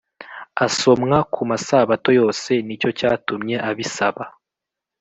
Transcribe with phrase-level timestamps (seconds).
[0.65, 4.23] asomwa ku masabato yose ni cyo cyatumye abisaba